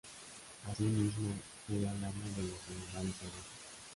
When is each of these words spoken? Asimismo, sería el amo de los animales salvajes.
Asimismo, 0.67 1.29
sería 1.67 1.91
el 1.91 2.03
amo 2.03 2.23
de 2.35 2.41
los 2.41 2.57
animales 2.71 3.15
salvajes. 3.17 3.45